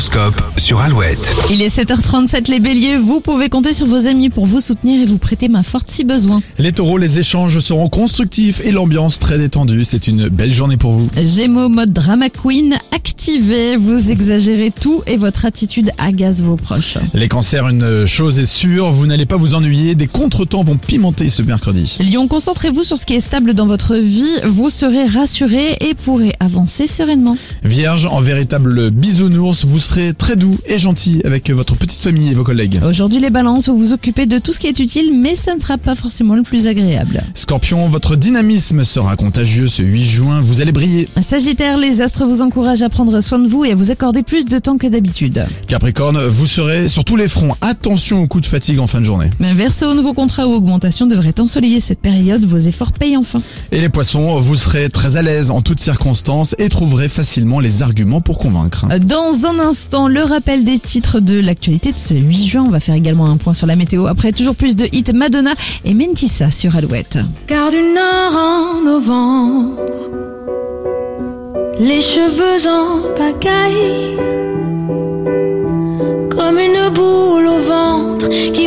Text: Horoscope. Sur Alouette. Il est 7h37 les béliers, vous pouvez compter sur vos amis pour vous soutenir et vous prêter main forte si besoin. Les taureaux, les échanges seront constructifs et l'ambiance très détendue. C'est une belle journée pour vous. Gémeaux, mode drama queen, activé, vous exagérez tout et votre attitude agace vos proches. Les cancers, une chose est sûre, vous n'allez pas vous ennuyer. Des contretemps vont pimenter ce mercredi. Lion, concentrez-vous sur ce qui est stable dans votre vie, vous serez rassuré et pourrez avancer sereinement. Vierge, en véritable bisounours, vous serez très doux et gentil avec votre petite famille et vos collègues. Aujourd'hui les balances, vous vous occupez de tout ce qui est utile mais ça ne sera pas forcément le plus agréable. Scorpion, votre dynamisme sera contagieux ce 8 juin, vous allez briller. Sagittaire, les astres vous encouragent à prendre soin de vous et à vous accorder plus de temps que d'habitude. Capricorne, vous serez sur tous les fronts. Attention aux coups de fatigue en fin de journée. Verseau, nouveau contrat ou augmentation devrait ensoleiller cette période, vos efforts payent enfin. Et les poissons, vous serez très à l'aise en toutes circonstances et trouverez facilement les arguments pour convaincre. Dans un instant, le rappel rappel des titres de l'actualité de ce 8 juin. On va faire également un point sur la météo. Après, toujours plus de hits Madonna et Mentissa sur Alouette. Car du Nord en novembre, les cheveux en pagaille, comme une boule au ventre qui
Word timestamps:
Horoscope. 0.00 0.49
Sur 0.60 0.80
Alouette. 0.82 1.34
Il 1.50 1.62
est 1.62 1.74
7h37 1.74 2.50
les 2.50 2.60
béliers, 2.60 2.98
vous 2.98 3.20
pouvez 3.20 3.48
compter 3.48 3.72
sur 3.72 3.86
vos 3.86 4.06
amis 4.06 4.28
pour 4.28 4.44
vous 4.44 4.60
soutenir 4.60 5.00
et 5.00 5.06
vous 5.06 5.16
prêter 5.16 5.48
main 5.48 5.62
forte 5.62 5.90
si 5.90 6.04
besoin. 6.04 6.42
Les 6.58 6.72
taureaux, 6.72 6.98
les 6.98 7.18
échanges 7.18 7.58
seront 7.60 7.88
constructifs 7.88 8.60
et 8.62 8.70
l'ambiance 8.70 9.18
très 9.18 9.38
détendue. 9.38 9.84
C'est 9.84 10.06
une 10.06 10.28
belle 10.28 10.52
journée 10.52 10.76
pour 10.76 10.92
vous. 10.92 11.08
Gémeaux, 11.16 11.70
mode 11.70 11.94
drama 11.94 12.28
queen, 12.28 12.76
activé, 12.92 13.76
vous 13.76 14.10
exagérez 14.10 14.70
tout 14.70 15.02
et 15.06 15.16
votre 15.16 15.46
attitude 15.46 15.90
agace 15.96 16.42
vos 16.42 16.56
proches. 16.56 16.98
Les 17.14 17.28
cancers, 17.28 17.66
une 17.68 18.04
chose 18.06 18.38
est 18.38 18.44
sûre, 18.44 18.90
vous 18.92 19.06
n'allez 19.06 19.26
pas 19.26 19.38
vous 19.38 19.54
ennuyer. 19.54 19.94
Des 19.94 20.08
contretemps 20.08 20.62
vont 20.62 20.76
pimenter 20.76 21.30
ce 21.30 21.42
mercredi. 21.42 21.96
Lion, 22.00 22.28
concentrez-vous 22.28 22.84
sur 22.84 22.98
ce 22.98 23.06
qui 23.06 23.14
est 23.14 23.20
stable 23.20 23.54
dans 23.54 23.66
votre 23.66 23.96
vie, 23.96 24.36
vous 24.44 24.68
serez 24.68 25.06
rassuré 25.06 25.78
et 25.80 25.94
pourrez 25.94 26.34
avancer 26.38 26.86
sereinement. 26.86 27.36
Vierge, 27.64 28.04
en 28.04 28.20
véritable 28.20 28.90
bisounours, 28.90 29.64
vous 29.64 29.78
serez 29.78 30.12
très 30.12 30.36
doux 30.36 30.49
et 30.66 30.78
gentil 30.78 31.20
avec 31.24 31.50
votre 31.50 31.76
petite 31.76 32.00
famille 32.00 32.30
et 32.30 32.34
vos 32.34 32.44
collègues. 32.44 32.80
Aujourd'hui 32.84 33.20
les 33.20 33.30
balances, 33.30 33.68
vous 33.68 33.78
vous 33.78 33.92
occupez 33.92 34.26
de 34.26 34.38
tout 34.38 34.52
ce 34.52 34.60
qui 34.60 34.66
est 34.66 34.78
utile 34.78 35.12
mais 35.14 35.34
ça 35.34 35.54
ne 35.54 35.60
sera 35.60 35.78
pas 35.78 35.94
forcément 35.94 36.34
le 36.34 36.42
plus 36.42 36.66
agréable. 36.66 37.22
Scorpion, 37.34 37.88
votre 37.88 38.16
dynamisme 38.16 38.84
sera 38.84 39.16
contagieux 39.16 39.68
ce 39.68 39.82
8 39.82 40.04
juin, 40.04 40.40
vous 40.40 40.60
allez 40.60 40.72
briller. 40.72 41.08
Sagittaire, 41.20 41.76
les 41.78 42.02
astres 42.02 42.24
vous 42.26 42.42
encouragent 42.42 42.82
à 42.82 42.88
prendre 42.88 43.20
soin 43.20 43.38
de 43.38 43.48
vous 43.48 43.64
et 43.64 43.72
à 43.72 43.74
vous 43.74 43.90
accorder 43.90 44.22
plus 44.22 44.44
de 44.44 44.58
temps 44.58 44.78
que 44.78 44.86
d'habitude. 44.86 45.44
Capricorne, 45.66 46.18
vous 46.18 46.46
serez 46.46 46.88
sur 46.88 47.04
tous 47.04 47.16
les 47.16 47.28
fronts. 47.28 47.54
Attention 47.60 48.22
aux 48.22 48.26
coups 48.26 48.44
de 48.44 48.48
fatigue 48.48 48.80
en 48.80 48.86
fin 48.86 49.00
de 49.00 49.04
journée. 49.04 49.30
Verseau, 49.38 49.94
nouveau 49.94 50.12
contrat 50.12 50.46
ou 50.46 50.52
augmentation 50.52 51.06
devrait 51.06 51.38
ensoleiller 51.40 51.80
cette 51.80 52.00
période, 52.00 52.44
vos 52.44 52.58
efforts 52.58 52.92
payent 52.92 53.16
enfin. 53.16 53.40
Et 53.72 53.80
les 53.80 53.88
poissons, 53.88 54.40
vous 54.40 54.56
serez 54.56 54.88
très 54.88 55.16
à 55.16 55.22
l'aise 55.22 55.50
en 55.50 55.60
toutes 55.60 55.80
circonstances 55.80 56.54
et 56.58 56.68
trouverez 56.68 57.08
facilement 57.08 57.60
les 57.60 57.82
arguments 57.82 58.20
pour 58.20 58.38
convaincre. 58.38 58.86
Dans 59.00 59.46
un 59.46 59.58
instant, 59.58 60.08
le 60.08 60.22
rappel 60.22 60.39
rappel 60.40 60.64
des 60.64 60.78
titres 60.78 61.20
de 61.20 61.38
l'actualité 61.38 61.92
de 61.92 61.98
ce 61.98 62.14
8 62.14 62.46
juin. 62.46 62.64
On 62.66 62.70
va 62.70 62.80
faire 62.80 62.94
également 62.94 63.26
un 63.26 63.36
point 63.36 63.52
sur 63.52 63.66
la 63.66 63.76
météo. 63.76 64.06
Après, 64.06 64.32
toujours 64.32 64.56
plus 64.56 64.74
de 64.74 64.86
hits 64.90 65.12
Madonna 65.12 65.52
et 65.84 65.92
Mentissa 65.92 66.50
sur 66.50 66.76
Alouette. 66.76 67.18
Car 67.46 67.70
du 67.70 67.76
Nord 67.76 68.34
en 68.38 68.80
novembre, 68.82 69.76
les 71.78 72.00
cheveux 72.00 72.70
en 72.70 73.14
pagaille, 73.14 74.16
comme 76.30 76.58
une 76.58 76.88
boule 76.94 77.46
au 77.46 77.58
ventre 77.58 78.30
qui 78.54 78.66